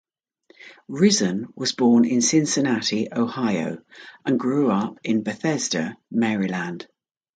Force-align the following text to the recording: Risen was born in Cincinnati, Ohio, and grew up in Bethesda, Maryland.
Risen 0.87 1.49
was 1.55 1.73
born 1.73 2.05
in 2.05 2.23
Cincinnati, 2.23 3.07
Ohio, 3.15 3.83
and 4.25 4.39
grew 4.39 4.71
up 4.71 4.97
in 5.03 5.21
Bethesda, 5.21 5.95
Maryland. 6.09 6.87